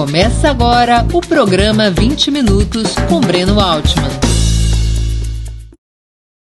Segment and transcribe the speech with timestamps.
[0.00, 4.08] Começa agora o programa 20 Minutos com Breno Altman.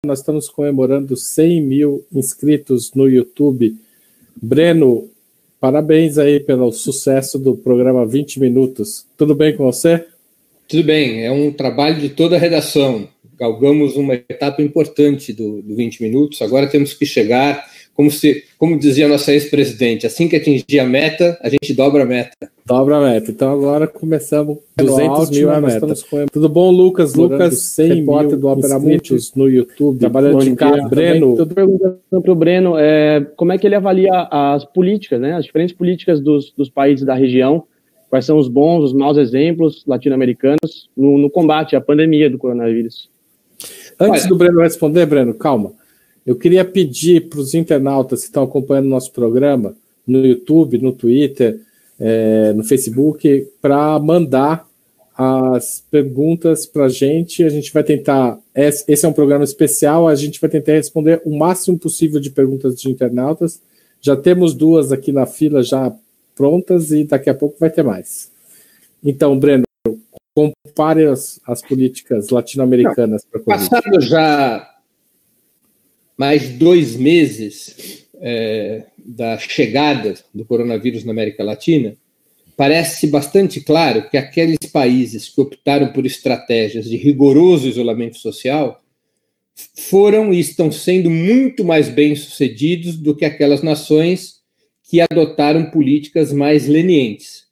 [0.05, 3.75] Nós estamos comemorando 100 mil inscritos no YouTube.
[4.41, 5.09] Breno,
[5.59, 9.05] parabéns aí pelo sucesso do programa 20 Minutos.
[9.17, 10.05] Tudo bem com você?
[10.65, 13.09] Tudo bem, é um trabalho de toda a redação.
[13.37, 17.69] Galgamos uma etapa importante do, do 20 Minutos, agora temos que chegar
[17.99, 22.03] como, se, como dizia a nossa ex-presidente, assim que atingir a meta, a gente dobra
[22.03, 22.49] a meta.
[22.65, 23.29] Dobra a meta.
[23.29, 25.85] Então agora começamos 200 mil a meta.
[26.31, 27.13] Tudo bom, Lucas?
[27.13, 30.87] Lucas, 100 mil do Opera Muitos no YouTube, trabalhando de casa.
[30.87, 31.31] Breno.
[31.31, 35.43] Estou perguntando para o Breno é, como é que ele avalia as políticas, né, as
[35.43, 37.65] diferentes políticas dos, dos países da região,
[38.09, 43.09] quais são os bons, os maus exemplos latino-americanos no, no combate à pandemia do coronavírus.
[43.99, 45.73] Antes Olha, do Breno responder, Breno, calma.
[46.25, 50.91] Eu queria pedir para os internautas que estão acompanhando o nosso programa no YouTube, no
[50.91, 51.61] Twitter,
[51.99, 54.67] é, no Facebook, para mandar
[55.15, 57.43] as perguntas para a gente.
[57.43, 58.39] A gente vai tentar.
[58.55, 62.75] Esse é um programa especial, a gente vai tentar responder o máximo possível de perguntas
[62.75, 63.61] de internautas.
[64.01, 65.93] Já temos duas aqui na fila já
[66.35, 68.31] prontas e daqui a pouco vai ter mais.
[69.03, 69.65] Então, Breno,
[70.33, 74.65] compare as, as políticas latino-americanas para Passado já
[76.19, 81.95] mais dois meses é, da chegada do coronavírus na América Latina,
[82.57, 88.81] parece bastante claro que aqueles países que optaram por estratégias de rigoroso isolamento social
[89.75, 94.39] foram e estão sendo muito mais bem-sucedidos do que aquelas nações
[94.89, 97.45] que adotaram políticas mais lenientes.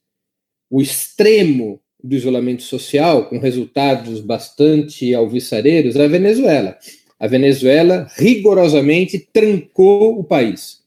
[0.69, 6.77] O extremo do isolamento social, com resultados bastante alvissareiros, é a Venezuela
[7.19, 10.83] a Venezuela rigorosamente trancou o país.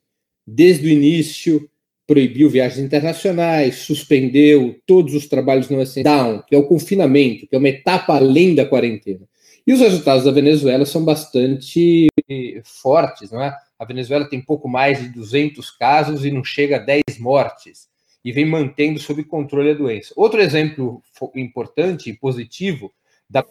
[0.47, 1.69] Desde o início,
[2.06, 7.58] proibiu viagens internacionais, suspendeu todos os trabalhos no essencial, que é o confinamento, que é
[7.58, 9.28] uma etapa além da quarentena.
[9.67, 12.08] E os resultados da Venezuela são bastante
[12.64, 13.55] fortes, não é?
[13.79, 17.89] A Venezuela tem pouco mais de 200 casos e não chega a 10 mortes,
[18.24, 20.12] e vem mantendo sob controle a doença.
[20.17, 21.02] Outro exemplo
[21.35, 22.92] importante e positivo
[23.29, 23.45] da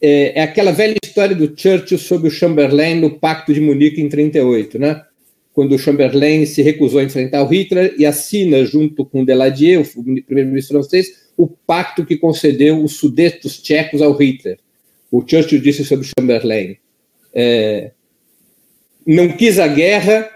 [0.00, 4.08] é, é, aquela velha história do Churchill sobre o Chamberlain no Pacto de Munique em
[4.08, 5.04] 38, né?
[5.52, 10.04] Quando o Chamberlain se recusou a enfrentar o Hitler e assina, junto com Deladier, o
[10.22, 14.58] primeiro-ministro francês, o pacto que concedeu os sudetos tchecos ao Hitler.
[15.10, 16.76] O Churchill disse sobre o Chamberlain:
[17.34, 17.90] é,
[19.04, 20.30] não quis a guerra,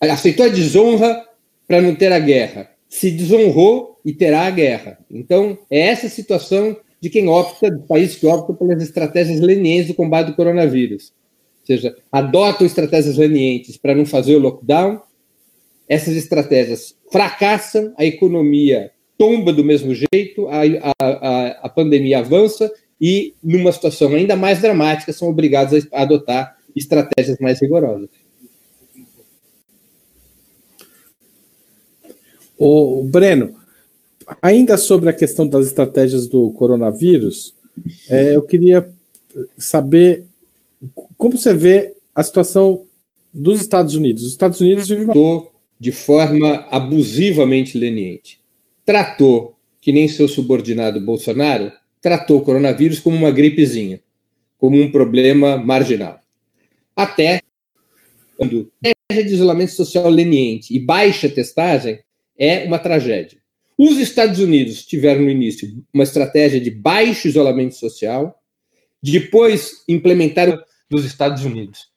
[0.00, 1.24] aceitou a desonra
[1.68, 2.70] para não ter a guerra.
[2.88, 4.98] Se desonrou e terá a guerra.
[5.10, 9.94] Então, é essa situação de quem opta, do país que opta pelas estratégias lenientes do
[9.94, 11.12] combate do coronavírus.
[11.60, 15.00] Ou seja, adotam estratégias lenientes para não fazer o lockdown,
[15.88, 20.62] essas estratégias fracassam, a economia tomba do mesmo jeito, a,
[20.98, 22.70] a, a, pandemia avança
[23.00, 28.10] e, numa situação ainda mais dramática, são obrigados a adotar estratégias mais rigorosas.
[32.58, 33.54] O Breno,
[34.40, 37.54] ainda sobre a questão das estratégias do coronavírus,
[38.08, 38.88] é, eu queria
[39.56, 40.24] saber
[41.16, 42.84] como você vê a situação
[43.32, 44.22] dos Estados Unidos.
[44.22, 45.08] Os Estados Unidos vivem
[45.78, 48.40] de forma abusivamente leniente.
[48.84, 51.70] Tratou, que nem seu subordinado Bolsonaro,
[52.00, 54.00] tratou o coronavírus como uma gripezinha,
[54.58, 56.20] como um problema marginal.
[56.94, 57.42] Até
[58.36, 58.70] quando
[59.10, 62.00] de isolamento social leniente e baixa testagem
[62.38, 63.38] é uma tragédia.
[63.78, 68.42] Os Estados Unidos tiveram no início uma estratégia de baixo isolamento social,
[69.02, 70.58] depois implementaram
[70.90, 71.90] nos Estados Unidos.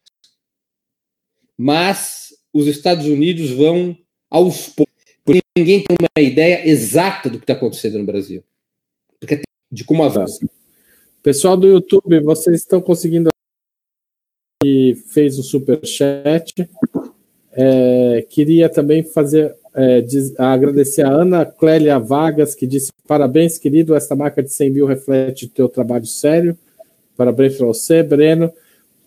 [1.57, 3.97] Mas os Estados Unidos vão
[4.29, 8.43] aos poucos, porque ninguém tem uma ideia exata do que está acontecendo no Brasil,
[9.19, 9.41] porque
[9.71, 10.45] de como avança.
[11.21, 13.29] Pessoal do YouTube, vocês estão conseguindo
[14.63, 16.53] e fez o super chat.
[17.51, 23.95] É, queria também fazer é, diz, agradecer a Ana Clélia Vargas, que disse: Parabéns, querido,
[23.95, 26.57] esta marca de 100 mil reflete o teu trabalho sério.
[27.15, 28.51] Parabéns para você, Breno.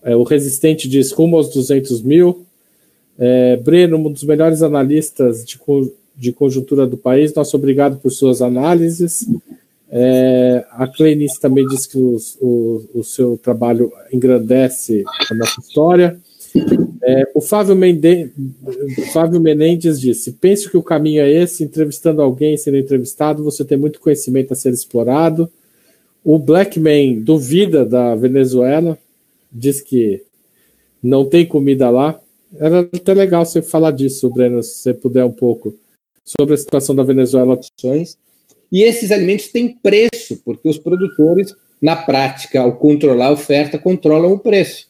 [0.03, 2.45] É, o Resistente diz: rumo aos 200 mil.
[3.19, 5.59] É, Breno, um dos melhores analistas de,
[6.17, 9.27] de conjuntura do país, nosso obrigado por suas análises.
[9.91, 16.19] É, a Clenice também diz que o, o seu trabalho engrandece a nossa história.
[17.05, 18.31] É, o Flávio, Mende...
[19.13, 23.77] Flávio Menendez disse: pense que o caminho é esse, entrevistando alguém, sendo entrevistado, você tem
[23.77, 25.51] muito conhecimento a ser explorado.
[26.25, 28.97] O Blackman duvida da Venezuela,
[29.51, 30.23] diz que
[31.03, 32.21] não tem comida lá.
[32.57, 35.75] Era até legal você falar disso, Breno, se você puder um pouco
[36.25, 37.59] sobre a situação da Venezuela.
[38.71, 44.33] E esses alimentos têm preço, porque os produtores, na prática, ao controlar a oferta, controlam
[44.33, 44.87] o preço,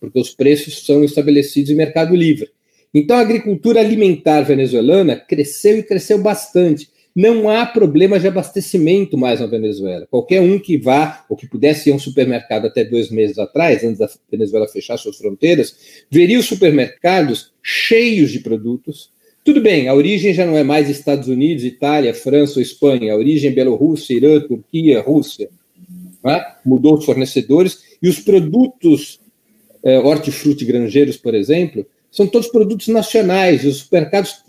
[0.00, 2.50] porque os preços são estabelecidos em mercado livre.
[2.92, 6.88] Então, a agricultura alimentar venezuelana cresceu e cresceu bastante.
[7.14, 10.06] Não há problema de abastecimento mais na Venezuela.
[10.10, 13.82] Qualquer um que vá ou que pudesse ir a um supermercado até dois meses atrás,
[13.82, 19.10] antes da Venezuela fechar suas fronteiras, veria os supermercados cheios de produtos.
[19.42, 23.14] Tudo bem, a origem já não é mais Estados Unidos, Itália, França ou Espanha.
[23.14, 25.48] A origem é Bielorrússia, Irã, Turquia, Rússia.
[26.22, 26.44] Né?
[26.64, 29.20] Mudou os fornecedores e os produtos
[29.86, 33.64] é, hortifruti granjeiros, por exemplo, são todos produtos nacionais.
[33.64, 34.42] Os supermercados,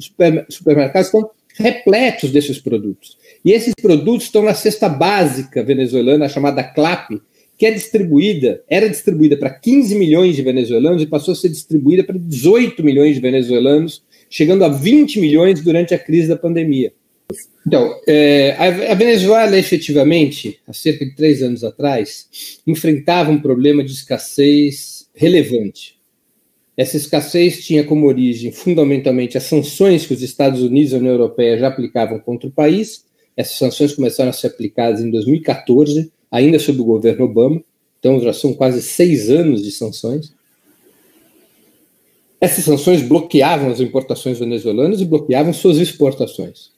[0.49, 3.17] supermercados estão repletos desses produtos.
[3.45, 7.21] E esses produtos estão na cesta básica venezuelana, chamada CLAP,
[7.55, 12.03] que é distribuída, era distribuída para 15 milhões de venezuelanos e passou a ser distribuída
[12.03, 16.93] para 18 milhões de venezuelanos, chegando a 20 milhões durante a crise da pandemia.
[17.65, 18.55] Então, é,
[18.89, 22.27] a Venezuela, efetivamente, há cerca de três anos atrás,
[22.65, 25.97] enfrentava um problema de escassez relevante.
[26.77, 31.13] Essa escassez tinha como origem, fundamentalmente, as sanções que os Estados Unidos e a União
[31.13, 33.03] Europeia já aplicavam contra o país.
[33.35, 37.63] Essas sanções começaram a ser aplicadas em 2014, ainda sob o governo Obama.
[37.99, 40.31] Então, já são quase seis anos de sanções.
[42.39, 46.71] Essas sanções bloqueavam as importações venezuelanas e bloqueavam suas exportações.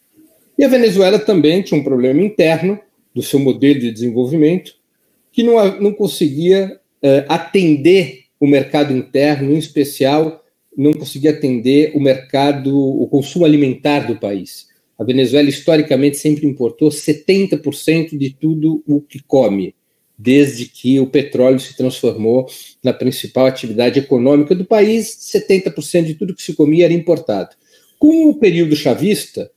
[0.58, 2.80] E a Venezuela também tinha um problema interno
[3.14, 4.74] do seu modelo de desenvolvimento,
[5.32, 10.44] que não, não conseguia uh, atender o mercado interno, em especial,
[10.76, 14.68] não conseguia atender o mercado, o consumo alimentar do país.
[14.98, 19.76] A Venezuela, historicamente, sempre importou 70% de tudo o que come,
[20.18, 22.48] desde que o petróleo se transformou
[22.84, 27.56] na principal atividade econômica do país, 70% de tudo que se comia era importado.
[27.98, 29.50] Com o período chavista,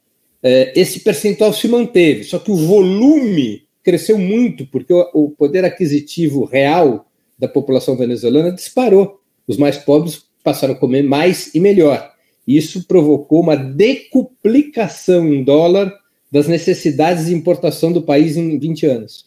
[0.42, 6.44] eh, esse percentual se manteve, só que o volume cresceu muito, porque o poder aquisitivo
[6.44, 7.11] real
[7.42, 9.20] da população venezuelana disparou.
[9.48, 12.12] Os mais pobres passaram a comer mais e melhor.
[12.46, 15.92] Isso provocou uma decuplicação em dólar
[16.30, 19.26] das necessidades de importação do país em 20 anos.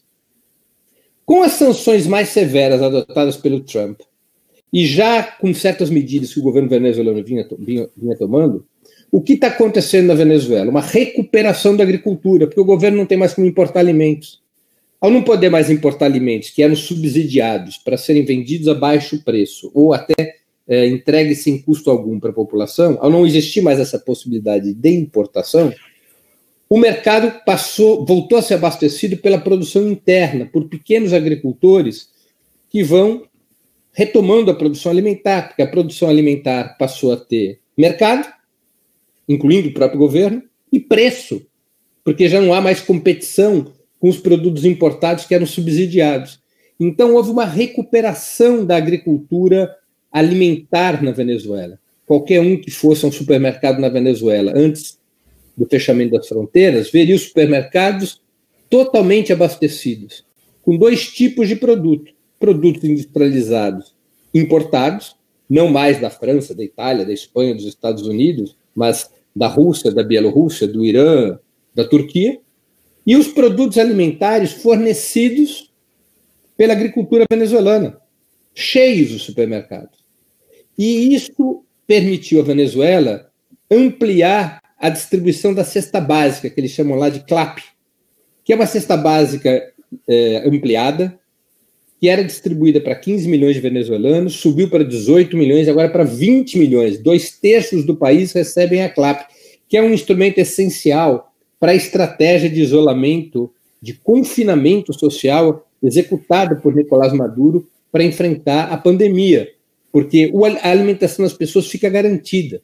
[1.25, 3.99] Com as sanções mais severas adotadas pelo Trump,
[4.71, 8.65] e já com certas medidas que o governo venezuelano vinha, vinha, vinha tomando,
[9.11, 10.71] o que está acontecendo na Venezuela?
[10.71, 14.41] Uma recuperação da agricultura, porque o governo não tem mais como importar alimentos.
[14.99, 19.71] Ao não poder mais importar alimentos que eram subsidiados para serem vendidos a baixo preço
[19.73, 20.37] ou até
[20.67, 24.89] é, entregues sem custo algum para a população, ao não existir mais essa possibilidade de
[24.89, 25.73] importação,
[26.67, 32.09] o mercado passou, voltou a ser abastecido pela produção interna, por pequenos agricultores
[32.69, 33.27] que vão
[33.93, 38.27] retomando a produção alimentar, porque a produção alimentar passou a ter mercado,
[39.29, 41.45] incluindo o próprio governo, e preço,
[42.03, 46.39] porque já não há mais competição com os produtos importados que eram subsidiados.
[46.79, 49.75] Então, houve uma recuperação da agricultura
[50.11, 51.79] alimentar na Venezuela.
[52.05, 54.99] Qualquer um que fosse a um supermercado na Venezuela antes
[55.57, 58.21] do fechamento das fronteiras veria os supermercados
[58.69, 60.25] totalmente abastecidos,
[60.61, 63.95] com dois tipos de produto: produtos industrializados
[64.33, 65.15] importados,
[65.49, 70.03] não mais da França, da Itália, da Espanha, dos Estados Unidos, mas da Rússia, da
[70.03, 71.39] Bielorrússia, do Irã,
[71.73, 72.39] da Turquia,
[73.05, 75.71] e os produtos alimentares fornecidos
[76.57, 77.97] pela agricultura venezuelana,
[78.53, 79.99] cheios os supermercados.
[80.77, 83.29] E isso permitiu à Venezuela
[83.69, 87.59] ampliar a distribuição da cesta básica, que eles chamam lá de CLAP,
[88.43, 89.63] que é uma cesta básica
[90.07, 91.17] é, ampliada,
[91.99, 96.57] que era distribuída para 15 milhões de venezuelanos, subiu para 18 milhões, agora para 20
[96.59, 96.99] milhões.
[96.99, 99.27] Dois terços do país recebem a CLAP,
[99.67, 106.75] que é um instrumento essencial para a estratégia de isolamento, de confinamento social executada por
[106.75, 109.49] Nicolás Maduro para enfrentar a pandemia,
[109.91, 110.31] porque
[110.61, 112.61] a alimentação das pessoas fica garantida.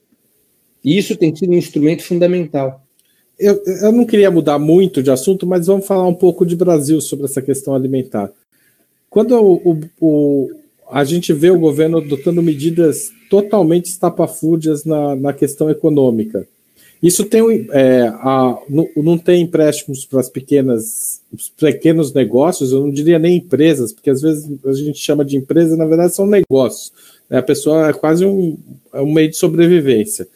[0.83, 2.83] E isso tem sido um instrumento fundamental.
[3.39, 6.99] Eu, eu não queria mudar muito de assunto, mas vamos falar um pouco de Brasil
[6.99, 8.31] sobre essa questão alimentar.
[9.09, 10.49] Quando o, o, o,
[10.89, 16.47] a gente vê o governo adotando medidas totalmente estapafúrdias na, na questão econômica,
[17.01, 22.81] isso tem é, a, não, não tem empréstimos para as pequenas, os pequenos negócios, eu
[22.81, 26.27] não diria nem empresas, porque às vezes a gente chama de empresa, na verdade são
[26.27, 26.93] negócios.
[27.27, 27.39] Né?
[27.39, 28.55] A pessoa é quase um,
[28.93, 30.27] é um meio de sobrevivência.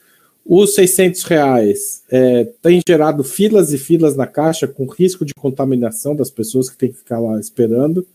[0.44, 6.16] Os 600 reais é, tem gerado filas e filas na caixa com risco de contaminação
[6.16, 8.06] das pessoas que têm que ficar lá esperando.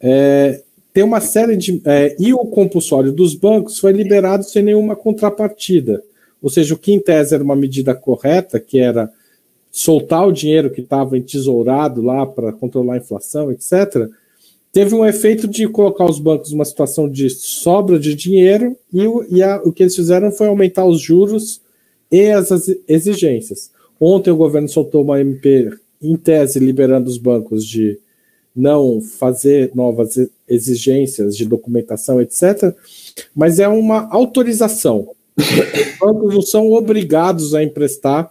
[0.00, 0.62] É,
[0.92, 1.82] tem uma série de.
[1.84, 6.02] É, e o compulsório dos bancos foi liberado sem nenhuma contrapartida.
[6.44, 9.10] Ou seja, o que em tese era uma medida correta, que era
[9.72, 14.10] soltar o dinheiro que estava entesourado lá para controlar a inflação, etc.,
[14.70, 19.24] teve um efeito de colocar os bancos numa situação de sobra de dinheiro e, o,
[19.30, 21.62] e a, o que eles fizeram foi aumentar os juros
[22.12, 22.50] e as
[22.86, 23.70] exigências.
[23.98, 25.70] Ontem o governo soltou uma MP,
[26.02, 27.98] em tese, liberando os bancos de
[28.54, 32.74] não fazer novas exigências de documentação, etc.,
[33.34, 35.13] mas é uma autorização.
[35.36, 38.30] Os bancos não são obrigados a emprestar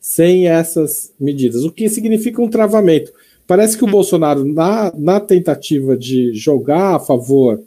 [0.00, 3.12] sem essas medidas, o que significa um travamento.
[3.46, 7.60] Parece que o Bolsonaro, na, na tentativa de jogar a favor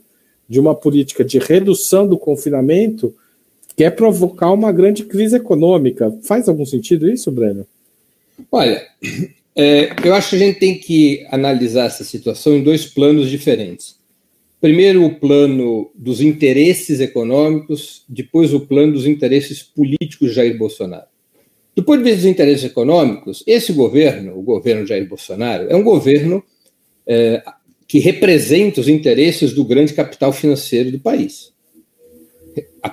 [0.48, 3.14] de uma política de redução do confinamento,
[3.76, 6.16] quer provocar uma grande crise econômica.
[6.24, 7.66] Faz algum sentido isso, Breno?
[8.52, 8.82] Olha,
[9.56, 13.96] é, eu acho que a gente tem que analisar essa situação em dois planos diferentes.
[14.62, 21.08] Primeiro, o plano dos interesses econômicos, depois, o plano dos interesses políticos de Jair Bolsonaro.
[21.76, 25.84] Do ponto de vista dos interesses econômicos, esse governo, o governo Jair Bolsonaro, é um
[25.84, 26.44] governo
[27.08, 27.42] é,
[27.88, 31.52] que representa os interesses do grande capital financeiro do país.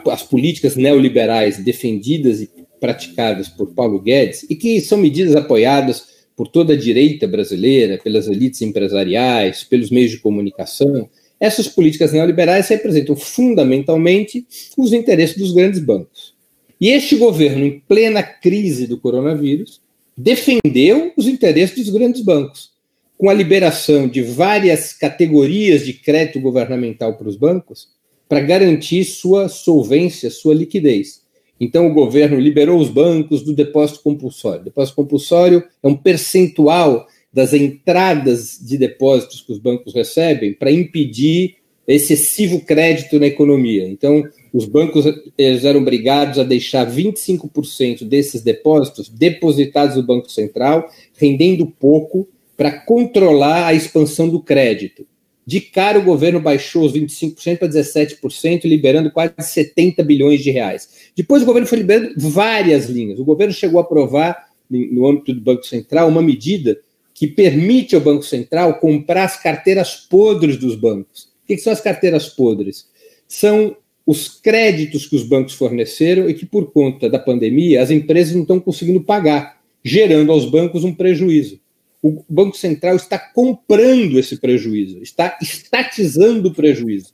[0.07, 6.49] As políticas neoliberais defendidas e praticadas por Paulo Guedes, e que são medidas apoiadas por
[6.49, 11.11] toda a direita brasileira, pelas elites empresariais, pelos meios de comunicação,
[11.41, 16.35] essas políticas neoliberais representam fundamentalmente os interesses dos grandes bancos.
[16.81, 19.81] E este governo, em plena crise do coronavírus,
[20.17, 22.71] defendeu os interesses dos grandes bancos,
[23.17, 27.89] com a liberação de várias categorias de crédito governamental para os bancos,
[28.29, 31.23] para garantir sua solvência, sua liquidez.
[31.61, 34.61] Então, o governo liberou os bancos do depósito compulsório.
[34.61, 40.73] O depósito compulsório é um percentual das entradas de depósitos que os bancos recebem para
[40.73, 41.57] impedir
[41.87, 43.89] excessivo crédito na economia.
[43.89, 45.07] Então, os bancos
[45.39, 52.73] eles eram obrigados a deixar 25% desses depósitos depositados no Banco Central, rendendo pouco para
[52.73, 55.07] controlar a expansão do crédito.
[55.47, 61.11] De cara, o governo baixou os 25% para 17%, liberando quase 70 bilhões de reais.
[61.17, 63.19] Depois, o governo foi liberando várias linhas.
[63.19, 66.79] O governo chegou a aprovar, no âmbito do Banco Central, uma medida
[67.19, 71.25] que permite ao Banco Central comprar as carteiras podres dos bancos.
[71.43, 72.87] O que são as carteiras podres?
[73.27, 78.35] São os créditos que os bancos forneceram e que, por conta da pandemia, as empresas
[78.35, 81.61] não estão conseguindo pagar, gerando aos bancos um prejuízo.
[82.01, 87.13] O Banco Central está comprando esse prejuízo, está estatizando o prejuízo,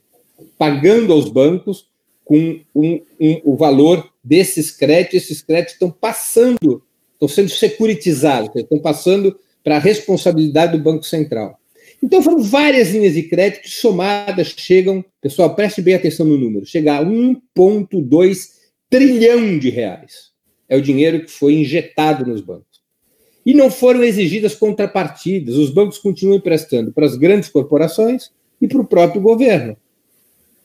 [0.55, 1.87] pagando aos bancos
[2.23, 5.23] com um, um, o valor desses créditos.
[5.23, 6.83] Esses créditos estão passando,
[7.13, 9.35] estão sendo securitizados, estão passando
[9.65, 11.59] para a responsabilidade do Banco Central.
[12.01, 16.67] Então foram várias linhas de crédito que somadas chegam, pessoal, preste bem atenção no número,
[16.67, 18.37] chega a 1,2
[18.87, 20.29] trilhão de reais.
[20.69, 22.75] É o dinheiro que foi injetado nos bancos.
[23.43, 28.29] E não foram exigidas contrapartidas, os bancos continuam emprestando para as grandes corporações
[28.61, 29.75] e para o próprio governo.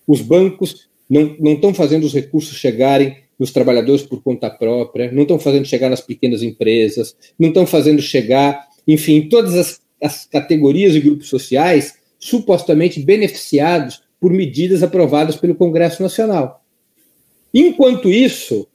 [0.07, 5.23] Os bancos não, não estão fazendo os recursos chegarem nos trabalhadores por conta própria, não
[5.23, 10.95] estão fazendo chegar nas pequenas empresas, não estão fazendo chegar, enfim, todas as as categorias
[10.95, 16.65] e grupos sociais supostamente beneficiados por medidas aprovadas pelo Congresso Nacional.
[17.53, 18.67] Enquanto isso,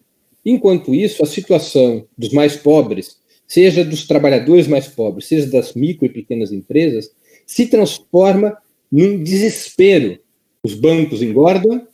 [0.46, 3.18] enquanto isso, a situação dos mais pobres,
[3.48, 7.12] seja dos trabalhadores mais pobres, seja das micro e pequenas empresas,
[7.46, 8.58] se transforma
[8.92, 10.20] num desespero.
[10.64, 11.88] Os bancos engordam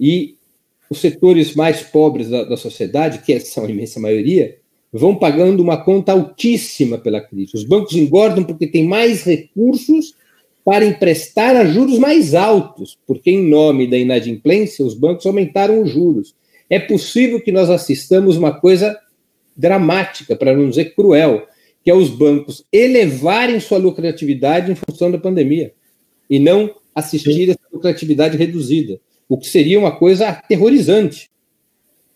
[0.00, 0.36] e
[0.88, 4.58] os setores mais pobres da, da sociedade, que são a imensa maioria,
[4.98, 7.52] vão pagando uma conta altíssima pela crise.
[7.54, 10.14] Os bancos engordam porque têm mais recursos
[10.64, 15.90] para emprestar a juros mais altos, porque, em nome da inadimplência, os bancos aumentaram os
[15.90, 16.34] juros.
[16.68, 18.98] É possível que nós assistamos uma coisa
[19.56, 21.46] dramática, para não dizer cruel,
[21.82, 25.72] que é os bancos elevarem sua lucratividade em função da pandemia
[26.28, 31.30] e não assistir essa lucratividade reduzida, o que seria uma coisa aterrorizante.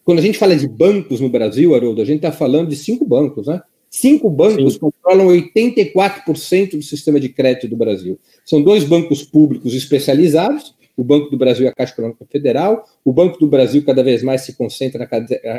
[0.04, 3.04] Quando a gente fala de bancos no Brasil, Haroldo, a gente está falando de cinco
[3.04, 3.62] bancos, né?
[3.88, 4.80] Cinco bancos Sim.
[4.80, 8.18] controlam 84% do sistema de crédito do Brasil.
[8.44, 12.84] São dois bancos públicos especializados, o Banco do Brasil e a Caixa Econômica Federal.
[13.04, 15.08] O Banco do Brasil cada vez mais se concentra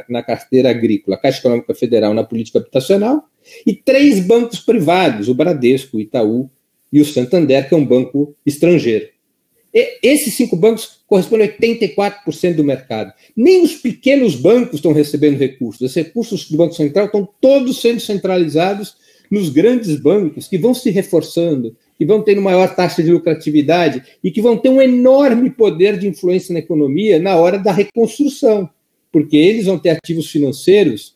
[0.10, 3.24] na carteira agrícola, a Caixa Econômica Federal na política habitacional.
[3.68, 6.50] E três bancos privados, o Bradesco, o Itaú
[6.92, 9.10] e o Santander, que é um banco estrangeiro.
[9.74, 13.13] E esses cinco bancos correspondem a 84% do mercado.
[13.38, 15.82] Nem os pequenos bancos estão recebendo recursos.
[15.82, 18.96] Os recursos do Banco Central estão todos sendo centralizados
[19.29, 24.32] nos grandes bancos, que vão se reforçando, que vão tendo maior taxa de lucratividade e
[24.32, 28.67] que vão ter um enorme poder de influência na economia na hora da reconstrução.
[29.12, 31.15] porque eles vão ter ativos financeiros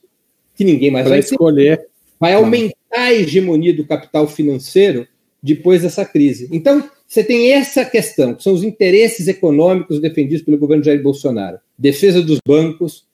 [0.56, 1.78] que ninguém mais pra vai escolher.
[1.78, 1.88] ter.
[2.20, 5.08] Vai aumentar a hegemonia do capital financeiro
[5.42, 6.48] depois dessa crise.
[6.52, 11.60] Então, você tem essa questão, que são os interesses econômicos defendidos pelo governo Jair Bolsonaro:
[11.78, 13.06] defesa dos bancos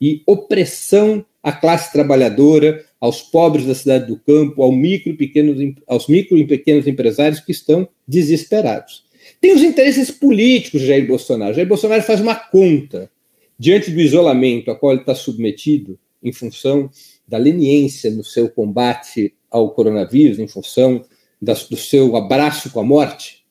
[0.00, 6.06] e opressão à classe trabalhadora, aos pobres da cidade do campo, ao micro pequenos, aos
[6.06, 9.04] micro e pequenos empresários que estão desesperados.
[9.40, 11.54] Tem os interesses políticos de Jair Bolsonaro.
[11.54, 13.10] Jair Bolsonaro faz uma conta
[13.58, 16.90] diante do isolamento a qual ele está submetido em função
[17.26, 21.04] da leniência no seu combate ao coronavírus, em função
[21.40, 23.44] do seu abraço com a morte,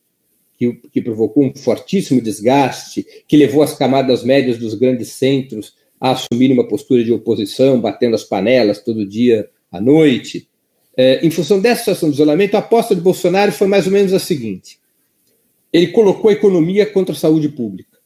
[0.57, 6.11] que, que provocou um fortíssimo desgaste, que levou as camadas médias dos grandes centros a
[6.11, 10.47] assumirem uma postura de oposição, batendo as panelas todo dia à noite.
[10.95, 14.13] É, em função dessa situação de isolamento, a aposta de Bolsonaro foi mais ou menos
[14.13, 14.79] a seguinte:
[15.71, 17.97] ele colocou a economia contra a saúde pública,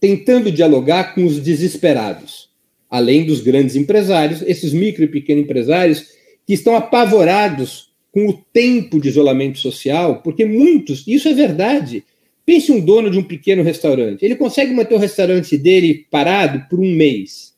[0.00, 2.50] tentando dialogar com os desesperados,
[2.88, 6.06] além dos grandes empresários, esses micro e pequenos empresários
[6.46, 12.04] que estão apavorados com o tempo de isolamento social, porque muitos, isso é verdade,
[12.50, 14.24] Pense um dono de um pequeno restaurante.
[14.24, 17.54] Ele consegue manter o restaurante dele parado por um mês,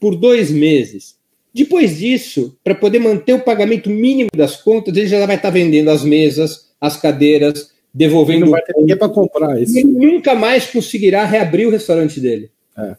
[0.00, 1.16] por dois meses.
[1.54, 5.90] Depois disso, para poder manter o pagamento mínimo das contas, ele já vai estar vendendo
[5.90, 8.38] as mesas, as cadeiras, devolvendo.
[8.38, 9.78] Ele não vai ter ninguém para comprar isso.
[9.78, 12.50] Ele nunca mais conseguirá reabrir o restaurante dele.
[12.76, 12.96] É.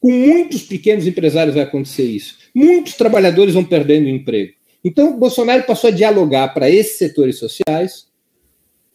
[0.00, 2.38] Com muitos pequenos empresários vai acontecer isso.
[2.54, 4.54] Muitos trabalhadores vão perdendo o emprego.
[4.84, 8.10] Então, Bolsonaro passou a dialogar para esses setores sociais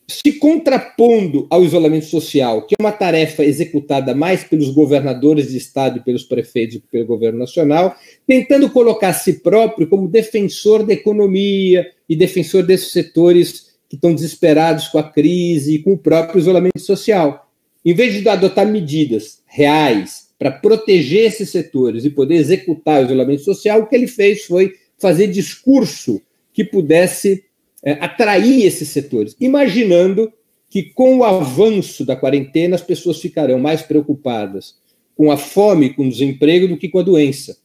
[0.07, 5.97] se contrapondo ao isolamento social, que é uma tarefa executada mais pelos governadores de estado
[5.97, 7.95] e pelos prefeitos do que pelo governo nacional,
[8.27, 14.87] tentando colocar si próprio como defensor da economia e defensor desses setores que estão desesperados
[14.87, 17.49] com a crise e com o próprio isolamento social.
[17.83, 23.43] Em vez de adotar medidas reais para proteger esses setores e poder executar o isolamento
[23.43, 26.21] social, o que ele fez foi fazer discurso
[26.53, 27.43] que pudesse
[27.83, 30.31] é, atrair esses setores, imaginando
[30.69, 34.75] que com o avanço da quarentena as pessoas ficarão mais preocupadas
[35.15, 37.57] com a fome, com o desemprego, do que com a doença.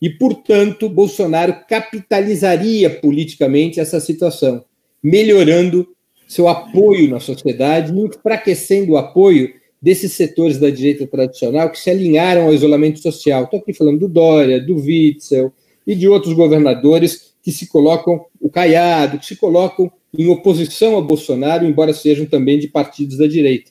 [0.00, 4.64] E, portanto, Bolsonaro capitalizaria politicamente essa situação,
[5.02, 5.88] melhorando
[6.26, 11.90] seu apoio na sociedade e enfraquecendo o apoio desses setores da direita tradicional que se
[11.90, 13.44] alinharam ao isolamento social.
[13.44, 15.52] Estou aqui falando do Dória, do Witzel
[15.86, 21.00] e de outros governadores que se colocam, o Caiado, que se colocam em oposição a
[21.00, 23.70] Bolsonaro, embora sejam também de partidos da direita.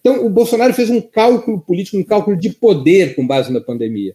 [0.00, 4.14] Então, o Bolsonaro fez um cálculo político, um cálculo de poder com base na pandemia,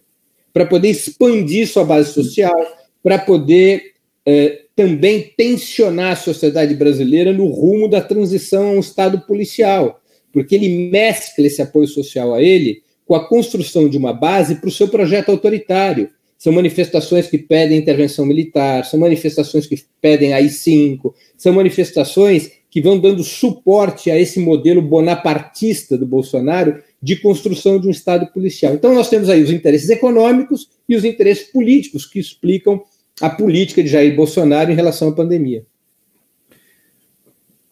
[0.52, 2.54] para poder expandir sua base social,
[3.02, 3.92] para poder
[4.24, 10.00] eh, também tensionar a sociedade brasileira no rumo da transição a um Estado policial,
[10.32, 14.68] porque ele mescla esse apoio social a ele com a construção de uma base para
[14.68, 16.08] o seu projeto autoritário,
[16.42, 22.98] são manifestações que pedem intervenção militar, são manifestações que pedem AI-5, são manifestações que vão
[22.98, 28.74] dando suporte a esse modelo bonapartista do Bolsonaro de construção de um Estado policial.
[28.74, 32.82] Então, nós temos aí os interesses econômicos e os interesses políticos que explicam
[33.20, 35.64] a política de Jair Bolsonaro em relação à pandemia.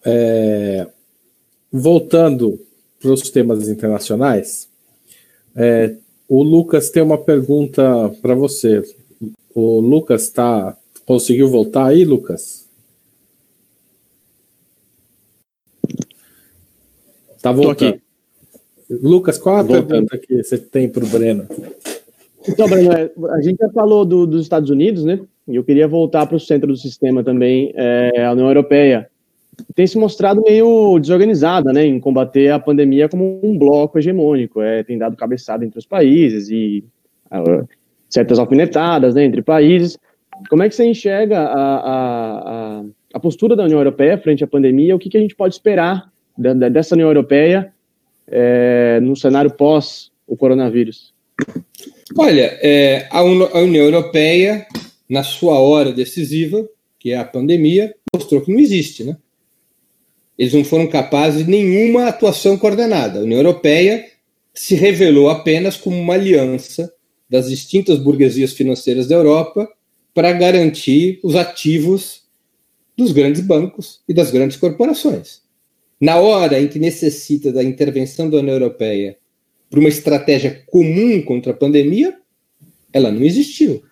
[0.07, 0.87] É,
[1.73, 2.65] voltando
[3.01, 4.69] para os temas internacionais,
[5.57, 5.97] é,
[6.31, 7.83] o Lucas tem uma pergunta
[8.23, 8.85] para você.
[9.53, 12.69] O Lucas tá conseguiu voltar aí, Lucas?
[17.43, 18.01] Tá voltando.
[18.89, 19.89] Lucas, qual a voltando.
[19.89, 21.49] pergunta que você tem para o Breno?
[22.49, 25.19] Então, Breno, é, a gente já falou do, dos Estados Unidos, né?
[25.49, 29.11] E eu queria voltar para o centro do sistema também, é, a União Europeia
[29.75, 34.83] tem se mostrado meio desorganizada, né, em combater a pandemia como um bloco hegemônico, é,
[34.83, 36.85] tem dado cabeçada entre os países e
[37.33, 37.69] uh,
[38.09, 39.99] certas alfinetadas, né, entre países.
[40.49, 44.97] Como é que você enxerga a, a, a, postura da União Europeia frente à pandemia?
[44.97, 47.73] O que, que a gente pode esperar da, dessa União Europeia
[48.27, 51.13] é, no cenário pós o coronavírus?
[52.17, 54.67] Olha, é, a, a União Europeia,
[55.09, 56.67] na sua hora decisiva,
[56.99, 59.17] que é a pandemia, mostrou que não existe, né?
[60.41, 63.19] Eles não foram capazes de nenhuma atuação coordenada.
[63.19, 64.07] A União Europeia
[64.55, 66.91] se revelou apenas como uma aliança
[67.29, 69.69] das distintas burguesias financeiras da Europa
[70.15, 72.23] para garantir os ativos
[72.97, 75.43] dos grandes bancos e das grandes corporações.
[76.01, 79.19] Na hora em que necessita da intervenção da União Europeia
[79.69, 82.17] para uma estratégia comum contra a pandemia,
[82.95, 83.83] ela não existiu.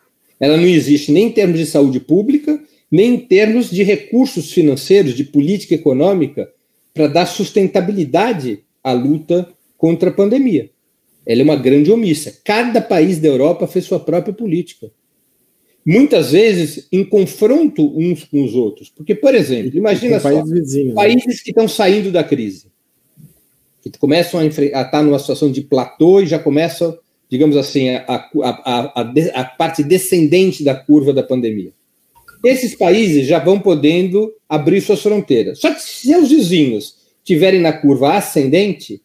[0.40, 2.58] Ela não existe nem em termos de saúde pública,
[2.90, 6.50] nem em termos de recursos financeiros, de política econômica,
[6.94, 10.70] para dar sustentabilidade à luta contra a pandemia.
[11.26, 12.40] ela é uma grande omissa.
[12.42, 14.90] Cada país da Europa fez sua própria política.
[15.86, 18.88] Muitas vezes em confronto uns com os outros.
[18.88, 20.94] Porque, por exemplo, imagina só, países, vizinhos, né?
[20.94, 21.42] países né?
[21.44, 22.66] que estão saindo da crise,
[23.82, 26.98] que começam a, a estar numa situação de platô e já começam,
[27.30, 28.04] digamos assim, a,
[28.42, 29.02] a,
[29.34, 31.72] a parte descendente da curva da pandemia
[32.44, 35.60] esses países já vão podendo abrir suas fronteiras.
[35.60, 39.02] Só que se seus vizinhos estiverem na curva ascendente,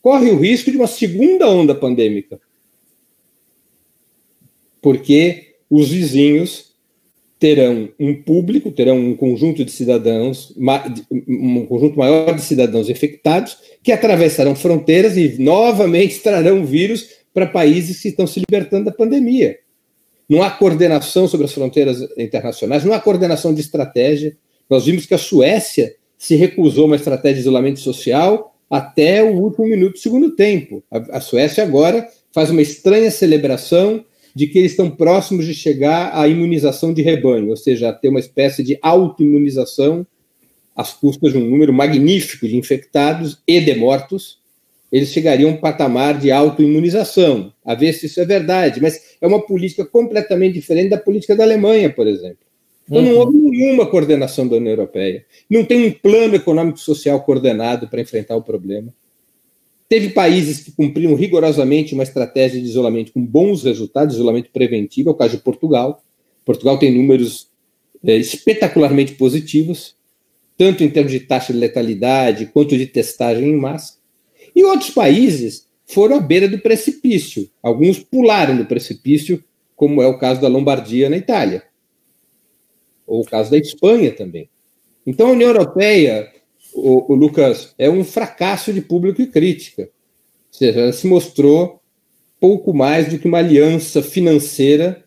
[0.00, 2.40] corre o risco de uma segunda onda pandêmica.
[4.80, 6.72] Porque os vizinhos
[7.38, 10.54] terão um público, terão um conjunto de cidadãos,
[11.26, 18.00] um conjunto maior de cidadãos infectados, que atravessarão fronteiras e novamente trarão vírus para países
[18.00, 19.61] que estão se libertando da pandemia
[20.32, 24.34] não há coordenação sobre as fronteiras internacionais, não há coordenação de estratégia.
[24.68, 29.38] Nós vimos que a Suécia se recusou a uma estratégia de isolamento social até o
[29.38, 30.82] último minuto do segundo tempo.
[30.90, 34.02] A, a Suécia agora faz uma estranha celebração
[34.34, 38.08] de que eles estão próximos de chegar à imunização de rebanho, ou seja, a ter
[38.08, 40.06] uma espécie de autoimunização
[40.74, 44.38] às custas de um número magnífico de infectados e de mortos,
[44.92, 49.26] eles chegariam a um patamar de autoimunização, a ver se isso é verdade, mas é
[49.26, 52.44] uma política completamente diferente da política da Alemanha, por exemplo.
[52.86, 53.08] Então uhum.
[53.08, 58.02] não houve nenhuma coordenação da União Europeia, não tem um plano econômico social coordenado para
[58.02, 58.92] enfrentar o problema.
[59.88, 65.12] Teve países que cumpriram rigorosamente uma estratégia de isolamento com bons resultados, isolamento preventivo, é
[65.12, 66.02] o caso de Portugal.
[66.44, 67.48] Portugal tem números
[68.04, 69.94] é, espetacularmente positivos,
[70.56, 74.01] tanto em termos de taxa de letalidade quanto de testagem em massa.
[74.54, 77.50] E outros países foram à beira do precipício.
[77.62, 79.42] Alguns pularam do precipício,
[79.76, 81.64] como é o caso da Lombardia na Itália,
[83.06, 84.48] ou o caso da Espanha também.
[85.06, 86.30] Então, a União Europeia,
[86.72, 89.82] o, o Lucas, é um fracasso de público e crítica.
[89.82, 91.80] Ou seja, ela se mostrou
[92.38, 95.04] pouco mais do que uma aliança financeira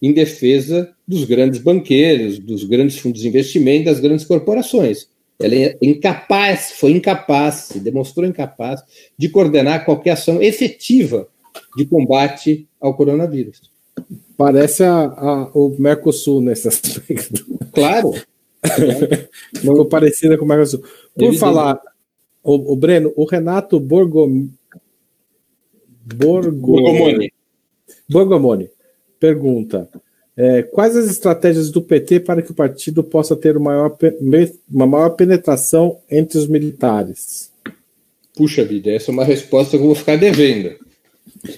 [0.00, 5.08] em defesa dos grandes banqueiros, dos grandes fundos de investimento, das grandes corporações.
[5.42, 8.82] Ela é incapaz, foi incapaz, se demonstrou incapaz
[9.16, 11.28] de coordenar qualquer ação efetiva
[11.76, 13.70] de combate ao coronavírus.
[14.36, 17.44] Parece a, a, o Mercosul nesse aspecto.
[17.72, 18.12] Claro.
[19.56, 20.80] Ficou parecida com o Mercosul.
[20.80, 21.38] Por Evidente.
[21.38, 21.80] falar,
[22.42, 24.48] o, o, Breno, o Renato Borgom...
[26.04, 26.76] Borgo...
[26.76, 27.32] Borgomoni.
[28.08, 28.70] Borgomoni
[29.22, 29.88] pergunta:
[30.36, 33.98] é, quais as estratégias do PT para que o partido possa ter uma maior,
[34.70, 37.50] uma maior penetração entre os militares?
[38.34, 40.74] Puxa vida, essa é uma resposta que eu vou ficar devendo,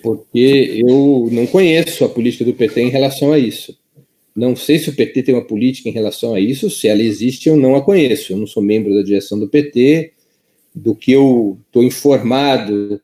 [0.03, 3.77] porque eu não conheço a política do PT em relação a isso.
[4.35, 7.49] Não sei se o PT tem uma política em relação a isso, se ela existe,
[7.49, 8.33] eu não a conheço.
[8.33, 10.13] Eu não sou membro da direção do PT.
[10.75, 13.01] Do que eu estou informado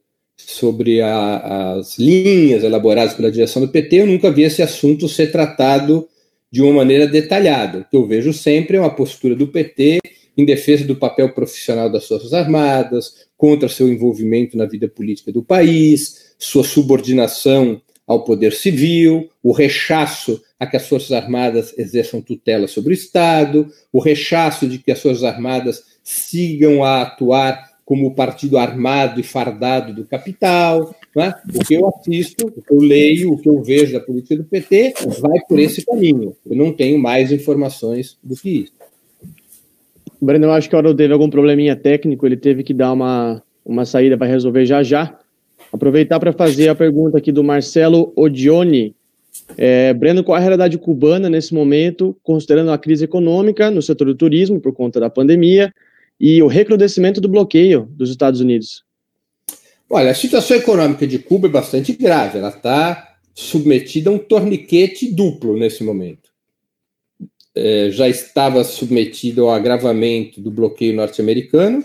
[0.46, 5.30] sobre a, as linhas elaboradas pela direção do PT, eu nunca vi esse assunto ser
[5.30, 6.08] tratado
[6.50, 7.80] de uma maneira detalhada.
[7.80, 10.00] O que eu vejo sempre é uma postura do PT
[10.36, 15.42] em defesa do papel profissional das Forças Armadas, contra seu envolvimento na vida política do
[15.42, 22.66] país, sua subordinação ao poder civil, o rechaço a que as Forças Armadas exerçam tutela
[22.66, 28.14] sobre o Estado, o rechaço de que as Forças Armadas sigam a atuar como o
[28.14, 30.94] partido armado e fardado do capital.
[31.14, 31.34] Né?
[31.52, 34.44] O que eu assisto, o que eu leio, o que eu vejo da política do
[34.44, 36.36] PT vai por esse caminho.
[36.48, 38.72] Eu não tenho mais informações do que isso.
[40.22, 43.42] Breno, eu acho que o Oro teve algum probleminha técnico, ele teve que dar uma,
[43.66, 45.18] uma saída para resolver já já.
[45.72, 48.94] Aproveitar para fazer a pergunta aqui do Marcelo Odioni.
[49.58, 54.14] É, Breno, qual a realidade cubana nesse momento, considerando a crise econômica no setor do
[54.14, 55.74] turismo por conta da pandemia,
[56.20, 58.84] e o recrudescimento do bloqueio dos Estados Unidos?
[59.88, 62.38] Olha, a situação econômica de Cuba é bastante grave.
[62.38, 66.30] Ela está submetida a um torniquete duplo nesse momento.
[67.54, 71.82] É, já estava submetida ao agravamento do bloqueio norte-americano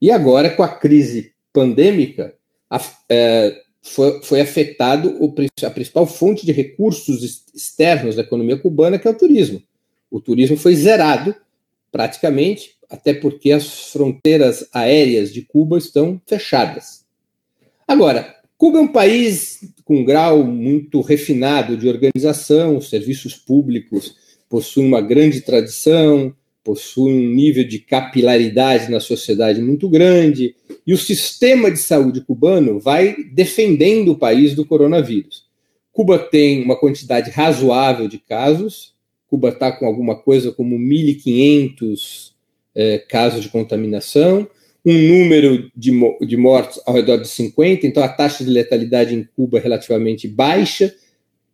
[0.00, 2.34] e agora, com a crise pandêmica,
[2.70, 5.34] a, é, foi, foi, afetado o,
[5.66, 9.62] a principal fonte de recursos externos da economia cubana, que é o turismo.
[10.10, 11.34] O turismo foi zerado
[11.90, 17.06] praticamente até porque as fronteiras aéreas de Cuba estão fechadas.
[17.88, 24.14] Agora, Cuba é um país com um grau muito refinado de organização, os serviços públicos
[24.48, 30.54] possuem uma grande tradição, possuem um nível de capilaridade na sociedade muito grande,
[30.86, 35.46] e o sistema de saúde cubano vai defendendo o país do coronavírus.
[35.90, 38.92] Cuba tem uma quantidade razoável de casos,
[39.26, 42.31] Cuba está com alguma coisa como 1.500
[42.74, 44.48] é, casos de contaminação.
[44.84, 45.92] um número de,
[46.26, 50.26] de mortos ao redor de 50, então a taxa de letalidade em Cuba é relativamente
[50.26, 50.92] baixa,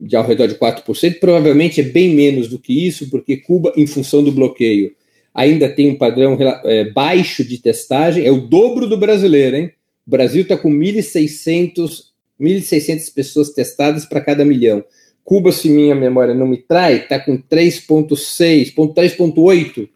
[0.00, 3.86] de ao redor de 4%, provavelmente é bem menos do que isso, porque Cuba, em
[3.86, 4.92] função do bloqueio,
[5.34, 9.72] ainda tem um padrão é, baixo de testagem, é o dobro do brasileiro, hein?
[10.06, 12.08] O Brasil está com 1.600
[12.40, 14.84] 1.600 pessoas testadas para cada milhão.
[15.24, 19.88] Cuba, se minha memória não me trai, está com 3,6, 3,8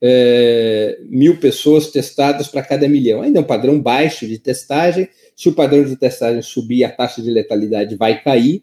[0.00, 3.22] é, mil pessoas testadas para cada milhão.
[3.22, 5.08] Ainda é um padrão baixo de testagem.
[5.34, 8.62] Se o padrão de testagem subir, a taxa de letalidade vai cair,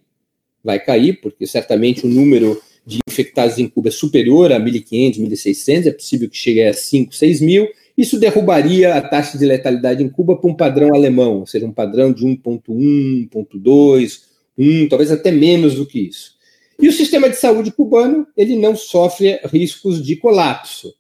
[0.64, 5.88] vai cair, porque certamente o número de infectados em Cuba é superior a 1.500, 1.600,
[5.88, 7.68] é possível que chegue a 5, 6 mil.
[7.98, 11.72] Isso derrubaria a taxa de letalidade em Cuba para um padrão alemão, ou seja, um
[11.72, 14.20] padrão de 1,1, 1,2,
[14.58, 16.36] 1, talvez até menos do que isso.
[16.78, 20.94] E o sistema de saúde cubano ele não sofre riscos de colapso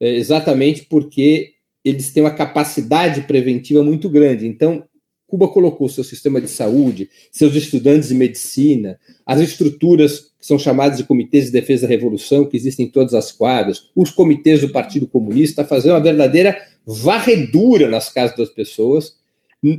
[0.00, 1.52] é, exatamente porque
[1.84, 4.46] eles têm uma capacidade preventiva muito grande.
[4.46, 4.84] Então,
[5.26, 10.98] Cuba colocou seu sistema de saúde, seus estudantes de medicina, as estruturas que são chamadas
[10.98, 14.68] de comitês de defesa da revolução, que existem em todas as quadras, os comitês do
[14.68, 16.56] Partido Comunista, a fazer uma verdadeira
[16.86, 19.16] varredura nas casas das pessoas,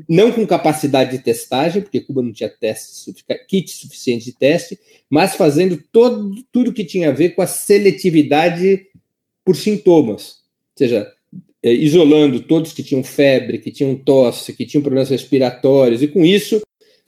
[0.09, 3.13] não com capacidade de testagem, porque Cuba não tinha testes,
[3.47, 4.77] kit suficiente de teste,
[5.09, 8.87] mas fazendo todo, tudo que tinha a ver com a seletividade
[9.47, 10.41] por sintomas,
[10.75, 11.09] ou seja,
[11.63, 16.25] é, isolando todos que tinham febre, que tinham tosse, que tinham problemas respiratórios, e com
[16.25, 16.61] isso,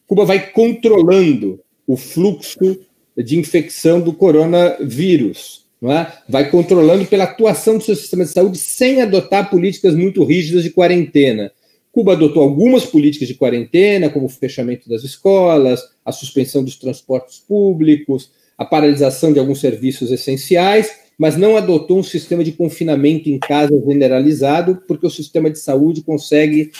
[0.07, 2.79] Cuba vai controlando o fluxo
[3.17, 6.07] de infecção do coronavírus, é?
[6.29, 10.69] vai controlando pela atuação do seu sistema de saúde sem adotar políticas muito rígidas de
[10.69, 11.51] quarentena.
[11.91, 17.39] Cuba adotou algumas políticas de quarentena, como o fechamento das escolas, a suspensão dos transportes
[17.39, 23.37] públicos, a paralisação de alguns serviços essenciais, mas não adotou um sistema de confinamento em
[23.37, 26.71] casa generalizado, porque o sistema de saúde consegue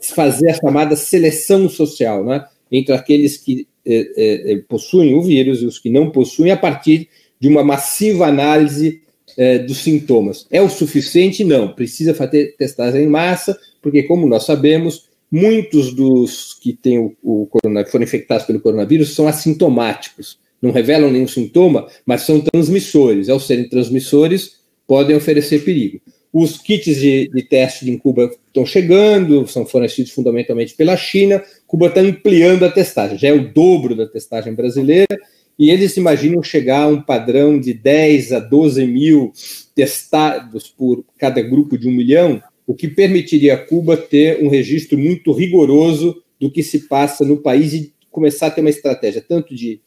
[0.00, 2.44] fazer a chamada seleção social, né?
[2.72, 7.08] entre aqueles que eh, eh, possuem o vírus e os que não possuem, a partir
[7.38, 9.00] de uma massiva análise
[9.38, 10.48] eh, dos sintomas.
[10.50, 11.44] É o suficiente?
[11.44, 11.68] Não.
[11.68, 17.48] Precisa fazer testagem em massa, porque, como nós sabemos, muitos dos que têm o, o
[17.86, 23.28] foram infectados pelo coronavírus são assintomáticos não revelam nenhum sintoma, mas são transmissores.
[23.28, 26.00] Ao serem transmissores, podem oferecer perigo.
[26.32, 31.42] Os kits de, de teste em Cuba estão chegando, são fornecidos fundamentalmente pela China.
[31.66, 35.16] Cuba está ampliando a testagem, já é o dobro da testagem brasileira,
[35.58, 39.32] e eles imaginam chegar a um padrão de 10 a 12 mil
[39.74, 44.96] testados por cada grupo de um milhão, o que permitiria a Cuba ter um registro
[44.96, 49.54] muito rigoroso do que se passa no país e começar a ter uma estratégia tanto
[49.54, 49.80] de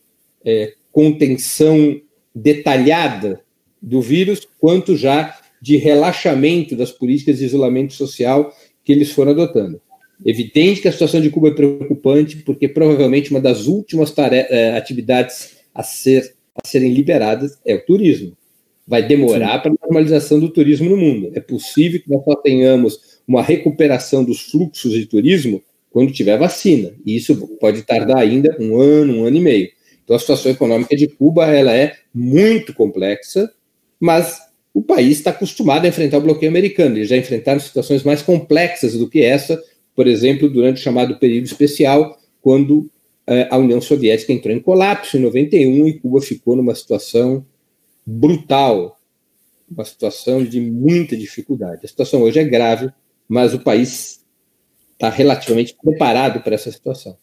[0.48, 2.00] é, contenção
[2.34, 3.42] detalhada
[3.82, 9.82] do vírus, quanto já de relaxamento das políticas de isolamento social que eles foram adotando.
[10.26, 15.58] Evidente que a situação de Cuba é preocupante, porque provavelmente uma das últimas é, atividades
[15.76, 18.36] a, ser, a serem liberadas é o turismo.
[18.88, 21.32] Vai demorar para a normalização do turismo no mundo.
[21.36, 26.94] É possível que nós só tenhamos uma recuperação dos fluxos de turismo quando tiver vacina.
[27.06, 29.77] E isso pode tardar ainda um ano, um ano e meio.
[30.08, 33.52] Então, a situação econômica de Cuba ela é muito complexa,
[34.00, 34.40] mas
[34.74, 36.96] o país está acostumado a enfrentar o bloqueio americano.
[36.96, 39.62] Eles já enfrentaram situações mais complexas do que essa,
[39.94, 42.90] por exemplo, durante o chamado período especial, quando
[43.28, 47.46] eh, a União Soviética entrou em colapso em 91 e Cuba ficou numa situação
[48.06, 48.98] brutal,
[49.70, 51.82] uma situação de muita dificuldade.
[51.84, 52.90] A situação hoje é grave,
[53.28, 54.24] mas o país
[54.94, 57.18] está relativamente preparado para essa situação.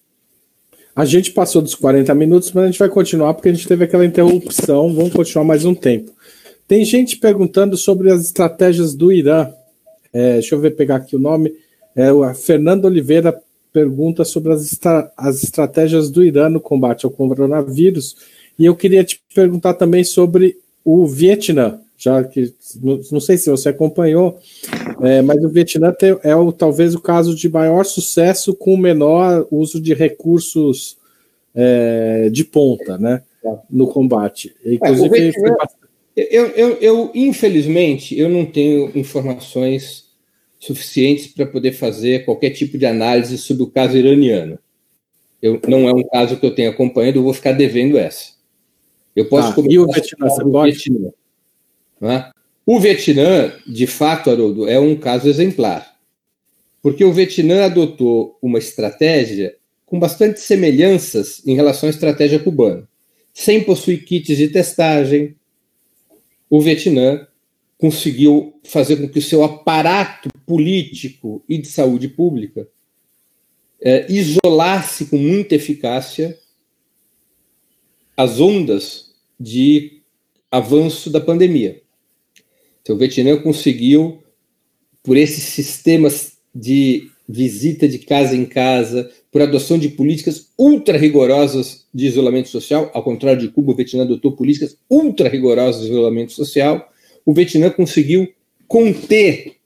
[0.96, 3.84] A gente passou dos 40 minutos, mas a gente vai continuar porque a gente teve
[3.84, 4.94] aquela interrupção.
[4.94, 6.12] Vamos continuar mais um tempo.
[6.68, 9.50] Tem gente perguntando sobre as estratégias do Irã.
[10.12, 11.52] É, deixa eu ver pegar aqui o nome.
[11.96, 13.36] É, o Fernando Oliveira
[13.72, 18.16] pergunta sobre as, estra as estratégias do Irã no combate ao coronavírus.
[18.56, 22.52] E eu queria te perguntar também sobre o Vietnã, já que
[23.10, 24.38] não sei se você acompanhou,
[25.00, 28.78] é, mas o Vietnã tem, é o, talvez o caso de maior sucesso com o
[28.78, 30.98] menor uso de recursos
[31.54, 33.22] é, de ponta, né,
[33.70, 34.54] no combate.
[34.64, 35.56] Inclusive, é, Vietnã,
[36.14, 40.04] eu, eu, eu, infelizmente, eu não tenho informações
[40.58, 44.58] suficientes para poder fazer qualquer tipo de análise sobre o caso iraniano.
[45.40, 48.34] Eu, não é um caso que eu tenho acompanhado, eu vou ficar devendo essa.
[49.16, 50.72] Eu posso ah, e o Vietnã, você pode?
[50.72, 51.10] Vietnã,
[52.02, 52.30] é?
[52.66, 55.96] O Vietnã, de fato, Haroldo, é um caso exemplar,
[56.82, 62.88] porque o Vietnã adotou uma estratégia com bastante semelhanças em relação à estratégia cubana.
[63.32, 65.36] Sem possuir kits de testagem,
[66.48, 67.26] o Vietnã
[67.76, 72.66] conseguiu fazer com que o seu aparato político e de saúde pública,
[73.80, 76.38] é, isolar-se com muita eficácia
[78.16, 80.00] as ondas de
[80.50, 81.83] avanço da pandemia.
[82.84, 84.22] Então, o Vietnã conseguiu,
[85.02, 91.86] por esses sistemas de visita de casa em casa, por adoção de políticas ultra rigorosas
[91.94, 96.32] de isolamento social, ao contrário de Cuba, o Vietnã adotou políticas ultra rigorosas de isolamento
[96.32, 96.92] social,
[97.24, 98.30] o Vietnã conseguiu
[98.68, 99.56] conter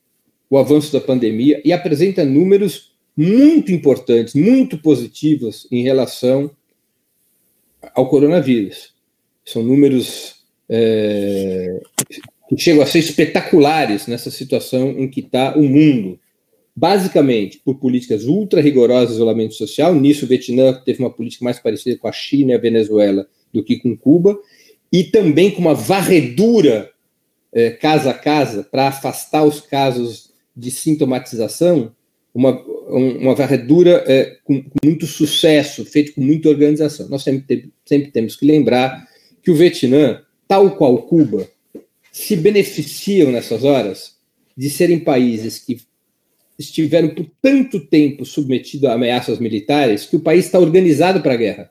[0.49, 6.49] o avanço da pandemia e apresenta números muito importantes, muito positivos em relação
[7.93, 8.95] ao coronavírus.
[9.45, 10.37] São números
[10.69, 11.81] é,
[12.49, 16.19] que chegam a ser espetaculares nessa situação em que está o mundo.
[16.75, 19.95] Basicamente, por políticas ultra rigorosas de isolamento social.
[19.95, 23.63] Nisso, o Vietnã teve uma política mais parecida com a China e a Venezuela do
[23.63, 24.39] que com Cuba.
[24.91, 26.91] E também com uma varredura
[27.53, 31.93] é, casa a casa para afastar os casos de sintomatização,
[32.35, 32.53] uma,
[32.89, 37.09] uma varredura é, com, com, muito sucesso, feito com muita organização.
[37.09, 39.07] Nós sempre, sempre temos que lembrar
[39.43, 41.49] que o Vietnã, tal qual Cuba,
[42.19, 44.17] se beneficiam nessas horas
[44.57, 45.79] de serem países que
[46.59, 51.37] estiveram por tanto tempo submetidos a ameaças militares que o país está organizado para a
[51.37, 51.71] guerra.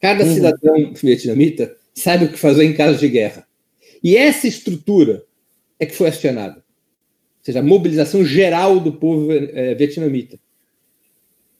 [0.00, 0.34] Cada uhum.
[0.34, 3.46] cidadão vietnamita sabe o que fazer em caso de guerra.
[4.02, 5.24] E essa estrutura
[5.78, 6.56] é que foi acionada.
[6.56, 10.36] Ou seja, a mobilização geral do povo é, vietnamita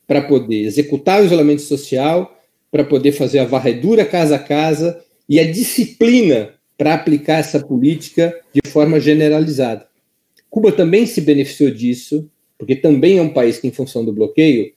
[0.05, 2.37] para poder executar o isolamento social,
[2.69, 8.33] para poder fazer a varredura casa a casa e a disciplina para aplicar essa política
[8.53, 9.85] de forma generalizada.
[10.49, 14.71] Cuba também se beneficiou disso, porque também é um país que, em função do bloqueio,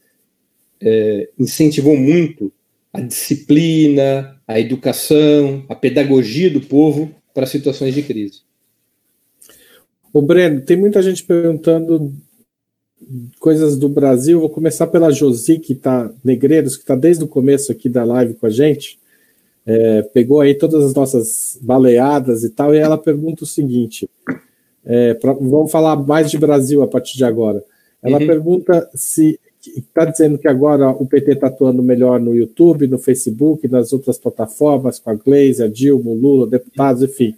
[0.81, 2.53] é, incentivou muito
[2.93, 8.41] a disciplina, a educação, a pedagogia do povo para situações de crise.
[10.13, 12.13] O Breno, tem muita gente perguntando
[13.39, 14.41] coisas do Brasil.
[14.41, 18.35] Vou começar pela Josi, que está, Negreiros, que está desde o começo aqui da live
[18.35, 18.99] com a gente.
[19.65, 24.09] É, pegou aí todas as nossas baleadas e tal, e ela pergunta o seguinte:
[24.85, 27.65] é, pra, vamos falar mais de Brasil a partir de agora.
[28.03, 28.27] Ela uhum.
[28.27, 29.39] pergunta se
[29.77, 34.19] está dizendo que agora o PT está atuando melhor no YouTube, no Facebook, nas outras
[34.19, 37.37] plataformas, com a Glaze, a Dilma, o Lula, deputados, enfim.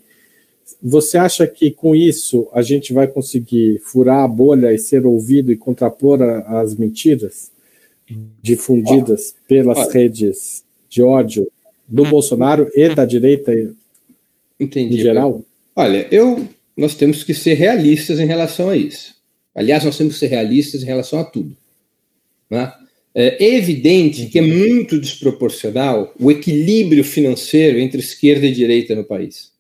[0.83, 5.53] Você acha que com isso a gente vai conseguir furar a bolha e ser ouvido
[5.53, 7.53] e contrapor a, as mentiras
[8.43, 11.47] difundidas pelas redes de ódio
[11.87, 12.11] do hum.
[12.11, 13.53] Bolsonaro e da direita
[14.59, 15.44] Entendi, em geral?
[15.75, 19.14] Olha, eu, nós temos que ser realistas em relação a isso.
[19.55, 21.57] Aliás, nós temos que ser realistas em relação a tudo.
[22.51, 22.73] Né?
[23.14, 29.53] É evidente que é muito desproporcional o equilíbrio financeiro entre esquerda e direita no país.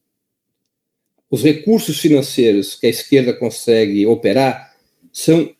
[1.30, 4.74] Os recursos financeiros que a esquerda consegue operar
[5.12, 5.50] são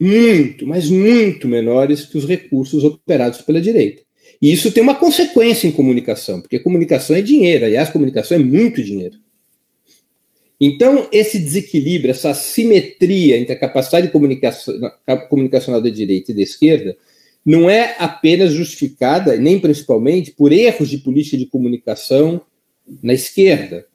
[0.00, 4.02] muito, mas muito menores que os recursos operados pela direita.
[4.42, 8.82] E isso tem uma consequência em comunicação, porque comunicação é dinheiro, aliás, comunicação é muito
[8.82, 9.16] dinheiro.
[10.60, 16.96] Então, esse desequilíbrio, essa assimetria entre a capacidade comunicacional da direita e da esquerda,
[17.44, 22.40] não é apenas justificada, nem principalmente, por erros de política de comunicação
[23.02, 23.86] na esquerda.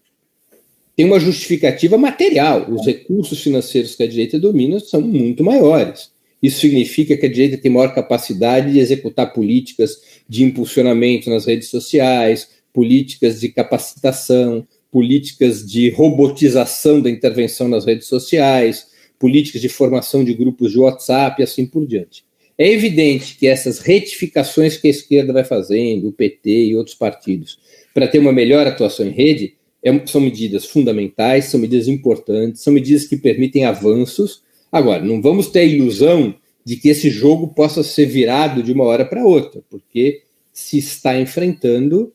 [0.96, 2.70] Tem uma justificativa material.
[2.70, 6.12] Os recursos financeiros que a direita domina são muito maiores.
[6.42, 11.70] Isso significa que a direita tem maior capacidade de executar políticas de impulsionamento nas redes
[11.70, 18.88] sociais, políticas de capacitação, políticas de robotização da intervenção nas redes sociais,
[19.20, 22.24] políticas de formação de grupos de WhatsApp e assim por diante.
[22.58, 27.60] É evidente que essas retificações que a esquerda vai fazendo, o PT e outros partidos,
[27.94, 32.74] para ter uma melhor atuação em rede, é, são medidas fundamentais, são medidas importantes, são
[32.74, 34.42] medidas que permitem avanços.
[34.72, 38.84] Agora, não vamos ter a ilusão de que esse jogo possa ser virado de uma
[38.84, 42.12] hora para outra, porque se está enfrentando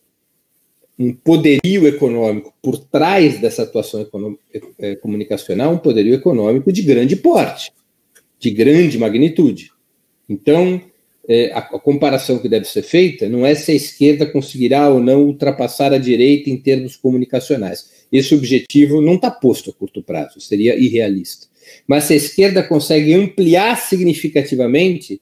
[0.98, 4.06] um poderio econômico por trás dessa atuação
[4.78, 7.72] é, comunicacional, um poderio econômico de grande porte,
[8.38, 9.72] de grande magnitude.
[10.28, 10.80] Então,
[11.28, 15.00] é, a, a, comparação que deve ser feita não é se a esquerda conseguirá ou
[15.00, 17.90] não ultrapassar a direita em termos comunicacionais.
[18.10, 21.46] Esse objetivo não está posto a curto prazo, seria irrealista.
[21.86, 25.20] Mas se a esquerda consegue ampliar significativamente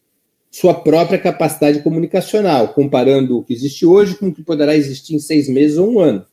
[0.51, 5.21] sua própria capacidade comunicacional, comparando o que existe hoje com o que poderá existir em
[5.21, 6.25] seis meses ou um ano.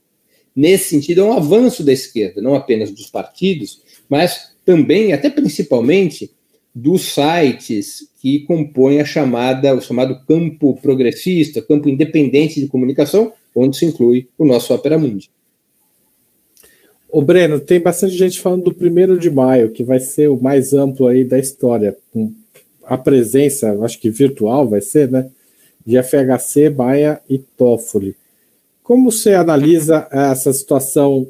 [0.55, 6.31] Nesse sentido, é um avanço da esquerda, não apenas dos partidos, mas também, até principalmente,
[6.73, 13.77] dos sites que compõem a chamada, o chamado campo progressista, campo independente de comunicação, onde
[13.77, 15.29] se inclui o nosso Opera Mundi.
[17.09, 20.73] O Breno, tem bastante gente falando do primeiro de maio, que vai ser o mais
[20.73, 22.33] amplo aí da história, com
[22.83, 25.29] a presença, acho que virtual vai ser, né?
[25.85, 28.15] De FHC, Maia e Toffoli.
[28.83, 31.27] Como você analisa essa situação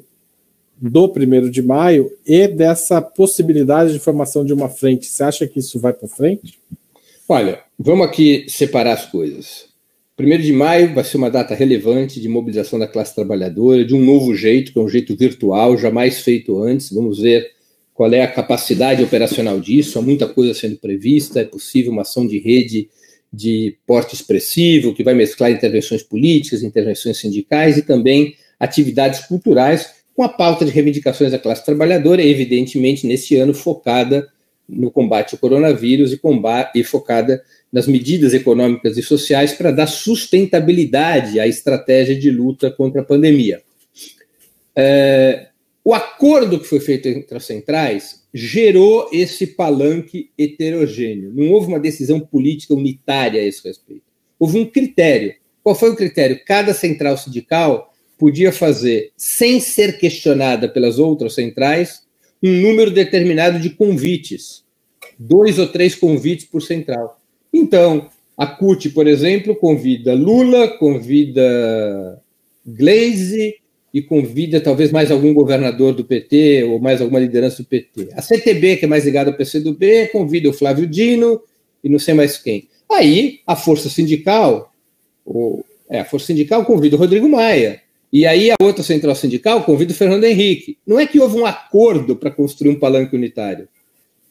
[0.80, 5.08] do primeiro de maio e dessa possibilidade de formação de uma frente?
[5.08, 6.60] Você acha que isso vai para frente?
[7.28, 9.70] Olha, vamos aqui separar as coisas.
[10.18, 14.04] Primeiro de maio vai ser uma data relevante de mobilização da classe trabalhadora, de um
[14.04, 16.92] novo jeito, que é um jeito virtual, jamais feito antes.
[16.92, 17.52] Vamos ver
[17.94, 20.00] qual é a capacidade operacional disso.
[20.00, 22.90] Há muita coisa sendo prevista, é possível uma ação de rede
[23.32, 30.24] de porte expressivo, que vai mesclar intervenções políticas, intervenções sindicais e também atividades culturais, com
[30.24, 34.28] a pauta de reivindicações da classe trabalhadora, evidentemente, nesse ano focada
[34.68, 37.42] no combate ao coronavírus e, combate, e focada
[37.72, 43.62] nas medidas econômicas e sociais para dar sustentabilidade à estratégia de luta contra a pandemia.
[44.76, 45.48] É,
[45.84, 51.32] o acordo que foi feito entre as centrais gerou esse palanque heterogêneo.
[51.34, 54.04] Não houve uma decisão política unitária a esse respeito.
[54.38, 55.34] Houve um critério.
[55.64, 56.40] Qual foi o critério?
[56.46, 62.02] Cada central sindical podia fazer, sem ser questionada pelas outras centrais,
[62.44, 64.64] um número determinado de convites,
[65.18, 67.17] dois ou três convites por central.
[67.58, 72.22] Então, a CUT, por exemplo, convida Lula, convida
[72.66, 73.56] Glaze
[73.94, 78.10] e convida talvez mais algum governador do PT ou mais alguma liderança do PT.
[78.14, 81.42] A CTB, que é mais ligada ao PCdoB, convida o Flávio Dino
[81.84, 82.68] e não sei mais quem.
[82.92, 84.72] Aí, a Força Sindical,
[85.26, 87.82] ou, é, a Força Sindical convida o Rodrigo Maia.
[88.14, 90.78] E aí a outra central sindical convida o Fernando Henrique.
[90.88, 93.68] Não é que houve um acordo para construir um palanque unitário.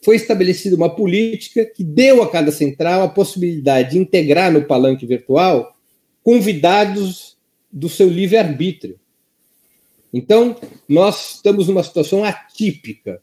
[0.01, 5.05] Foi estabelecida uma política que deu a cada central a possibilidade de integrar no palanque
[5.05, 5.75] virtual
[6.23, 7.37] convidados
[7.71, 8.99] do seu livre-arbítrio.
[10.13, 10.55] Então,
[10.87, 13.21] nós estamos numa situação atípica,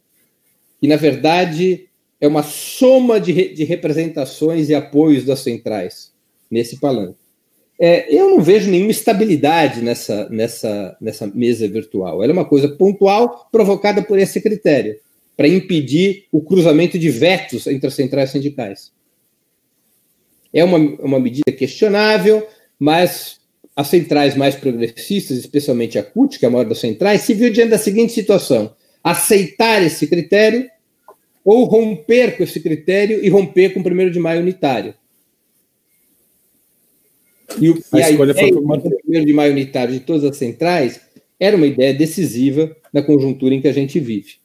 [0.79, 1.87] que na verdade
[2.19, 6.13] é uma soma de, de representações e apoios das centrais
[6.49, 7.25] nesse palanque.
[7.79, 12.23] É, eu não vejo nenhuma estabilidade nessa, nessa, nessa mesa virtual.
[12.23, 14.97] Ela é uma coisa pontual, provocada por esse critério,
[15.35, 18.91] para impedir o cruzamento de vetos entre as centrais sindicais.
[20.53, 22.47] É uma, uma medida questionável,
[22.79, 23.39] mas
[23.75, 27.51] as centrais mais progressistas, especialmente a CUT, que é a maior das centrais, se viu
[27.51, 28.73] diante da seguinte situação:
[29.03, 30.69] aceitar esse critério
[31.43, 34.95] ou romper com esse critério e romper com o 1 de maio unitário.
[37.59, 40.23] E, o, a, e a escolha ideia foi do primeiro de maio unitário de todas
[40.23, 41.01] as centrais
[41.39, 44.35] era uma ideia decisiva na conjuntura em que a gente vive.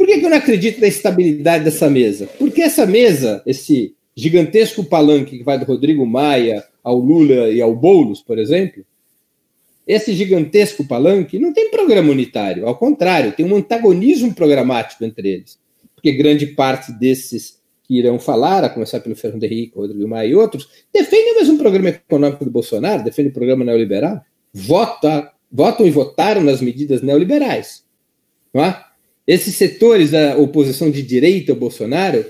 [0.00, 2.26] Por que, que eu não acredito na estabilidade dessa mesa?
[2.38, 7.76] Porque essa mesa, esse gigantesco palanque que vai do Rodrigo Maia ao Lula e ao
[7.76, 8.82] Boulos, por exemplo,
[9.86, 15.58] esse gigantesco palanque não tem programa unitário, ao contrário, tem um antagonismo programático entre eles.
[15.94, 20.34] Porque grande parte desses que irão falar, a começar pelo Fernando Henrique, Rodrigo Maia e
[20.34, 25.90] outros, defendem o mesmo programa econômico do Bolsonaro, defendem o programa neoliberal, vota, votam e
[25.90, 27.84] votaram nas medidas neoliberais.
[28.54, 28.89] Não é?
[29.30, 32.24] Esses setores da oposição de direita ao Bolsonaro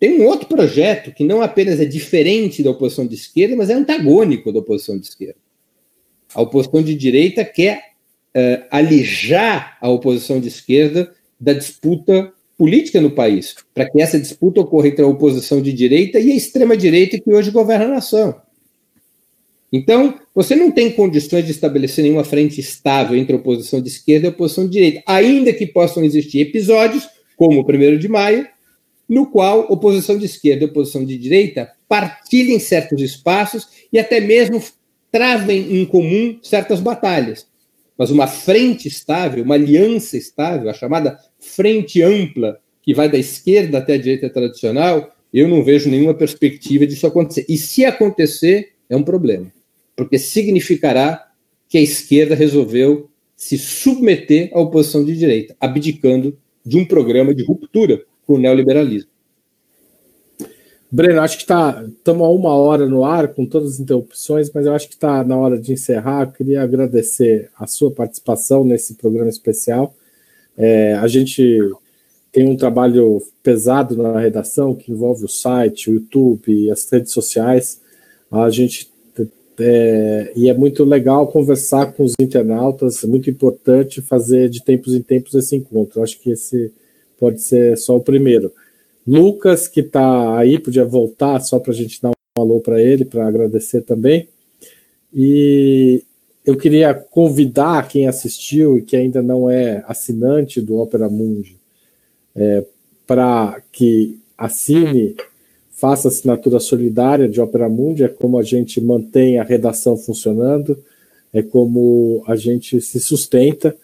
[0.00, 3.74] têm um outro projeto que não apenas é diferente da oposição de esquerda, mas é
[3.74, 5.36] antagônico da oposição de esquerda.
[6.34, 7.76] A oposição de direita quer
[8.34, 14.62] uh, alijar a oposição de esquerda da disputa política no país, para que essa disputa
[14.62, 18.34] ocorra entre a oposição de direita e a extrema-direita que hoje governa a nação.
[19.72, 24.26] Então, você não tem condições de estabelecer nenhuma frente estável entre a oposição de esquerda
[24.26, 28.46] e a oposição de direita, ainda que possam existir episódios, como o 1 de maio,
[29.08, 34.62] no qual oposição de esquerda e oposição de direita partilhem certos espaços e até mesmo
[35.10, 37.46] travem em comum certas batalhas.
[37.96, 43.78] Mas uma frente estável, uma aliança estável, a chamada frente ampla, que vai da esquerda
[43.78, 47.46] até a direita tradicional, eu não vejo nenhuma perspectiva disso acontecer.
[47.48, 49.52] E se acontecer, é um problema,
[49.94, 51.30] porque significará
[51.68, 57.44] que a esquerda resolveu se submeter à oposição de direita, abdicando de um programa de
[57.44, 59.10] ruptura com o neoliberalismo.
[60.90, 64.66] Breno, acho que está estamos a uma hora no ar com todas as interrupções, mas
[64.66, 66.22] eu acho que está na hora de encerrar.
[66.22, 69.94] Eu queria agradecer a sua participação nesse programa especial.
[70.56, 71.58] É, a gente
[72.32, 77.80] tem um trabalho pesado na redação que envolve o site, o YouTube as redes sociais.
[78.30, 78.90] A gente
[79.58, 84.94] é, e é muito legal conversar com os internautas, é muito importante fazer de tempos
[84.94, 86.02] em tempos esse encontro.
[86.02, 86.72] Acho que esse
[87.18, 88.52] pode ser só o primeiro.
[89.06, 93.04] Lucas, que está aí, podia voltar só para a gente dar um alô para ele,
[93.04, 94.28] para agradecer também.
[95.14, 96.02] E
[96.44, 101.56] eu queria convidar quem assistiu e que ainda não é assinante do Opera Mundi
[102.34, 102.64] é,
[103.06, 105.16] para que assine,
[105.76, 110.76] faça assinatura solidária de Opera Mundi, é como a gente mantém a redação funcionando,
[111.32, 113.76] é como a gente se sustenta,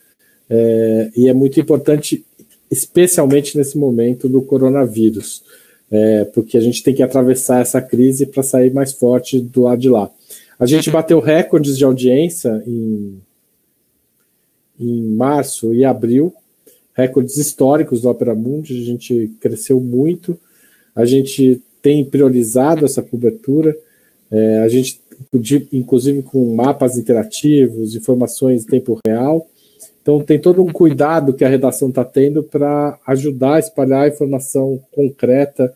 [0.49, 2.25] é, e é muito importante,
[2.71, 5.45] especialmente nesse momento do coronavírus,
[5.91, 9.81] é, porque a gente tem que atravessar essa crise para sair mais forte do lado
[9.81, 10.11] de lá.
[10.59, 13.21] A gente bateu recordes de audiência em,
[14.81, 16.33] em março e abril,
[16.95, 20.39] recordes históricos do Opera Mundi, a gente cresceu muito,
[20.95, 23.77] a gente tem priorizado essa cobertura,
[24.31, 25.01] é, a gente,
[25.73, 29.47] inclusive com mapas interativos, informações em tempo real,
[30.01, 34.81] então tem todo um cuidado que a redação está tendo para ajudar a espalhar informação
[34.91, 35.73] concreta,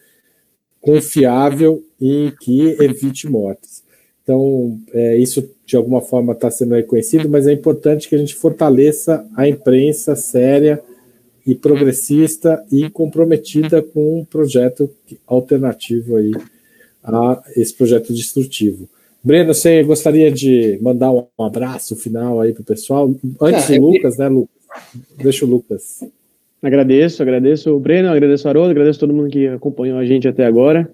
[0.81, 3.85] confiável e que evite mortes.
[4.23, 8.35] Então, é, isso de alguma forma está sendo reconhecido, mas é importante que a gente
[8.35, 10.83] fortaleça a imprensa séria
[11.47, 14.90] e progressista e comprometida com um projeto
[15.26, 16.32] alternativo aí
[17.05, 18.88] a esse projeto destrutivo.
[19.22, 23.14] Breno, você gostaria de mandar um abraço final aí para o pessoal?
[23.40, 24.57] Antes ah, do Lucas, né, Lucas?
[25.16, 26.05] Deixa o Lucas.
[26.62, 30.44] Agradeço, agradeço o Breno, agradeço o Haroldo, agradeço todo mundo que acompanhou a gente até
[30.44, 30.90] agora.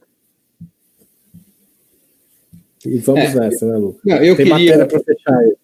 [2.84, 4.00] E vamos é, nessa, né, Lucas?
[4.04, 5.54] Não, eu Tem queria, para fechar aí.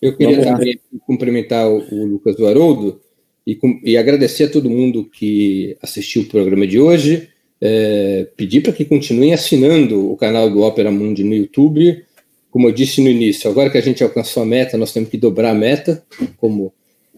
[0.00, 3.00] Eu queria também cumprimentar o, o Lucas do Haroldo
[3.48, 7.30] e, com, e, agradecer a todo mundo que assistiu o programa de hoje.
[7.58, 12.04] É, pedir para que continuem assinando o canal do Opera Mundi no YouTube.
[12.50, 15.16] Como eu disse no início, agora que a gente alcançou a meta, nós temos que
[15.16, 16.04] dobrar a meta,
[16.36, 16.74] como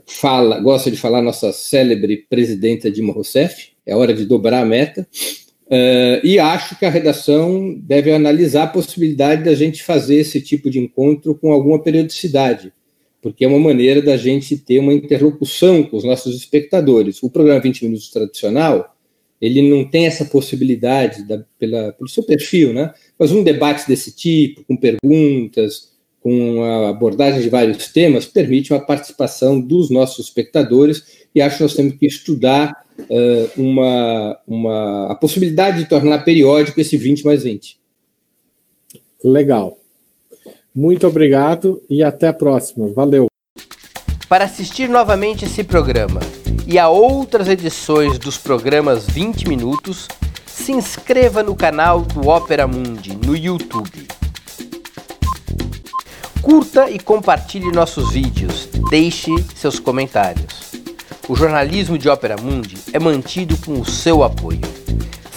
[0.07, 3.71] fala, gosta de falar nossa célebre presidenta Dilma Rousseff.
[3.85, 5.09] É hora de dobrar a meta.
[5.67, 10.71] Uh, e acho que a redação deve analisar a possibilidade da gente fazer esse tipo
[10.71, 12.73] de encontro com alguma periodicidade,
[13.23, 17.23] porque é uma maneira da gente ter uma interlocução com os nossos espectadores.
[17.23, 18.97] O programa 20 Minutos tradicional,
[19.41, 22.93] ele não tem essa possibilidade da, pela, pelo seu perfil, né?
[23.19, 25.91] Mas um debate desse tipo, com perguntas,
[26.21, 31.63] com a abordagem de vários temas, permite uma participação dos nossos espectadores e acho que
[31.63, 37.43] nós temos que estudar uh, uma, uma, a possibilidade de tornar periódico esse 20 mais
[37.43, 37.79] 20.
[39.25, 39.80] Legal.
[40.75, 42.89] Muito obrigado e até a próxima.
[42.95, 43.27] Valeu.
[44.29, 46.21] Para assistir novamente esse programa
[46.67, 50.07] e a outras edições dos programas 20 Minutos,
[50.47, 54.07] se inscreva no canal do Opera Mundi no YouTube.
[56.41, 58.69] Curta e compartilhe nossos vídeos.
[58.89, 60.73] Deixe seus comentários.
[61.29, 64.61] O jornalismo de Ópera Mundi é mantido com o seu apoio.